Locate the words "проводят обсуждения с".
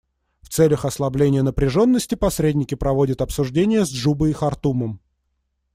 2.73-3.91